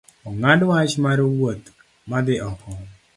[0.27, 1.65] Ong’ad wach mar wuoth
[2.09, 2.69] madhi oko